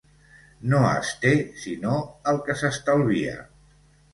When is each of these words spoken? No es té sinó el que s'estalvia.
No 0.69 0.79
es 0.91 1.11
té 1.25 1.33
sinó 1.65 1.93
el 2.33 2.41
que 2.49 2.57
s'estalvia. 2.63 3.37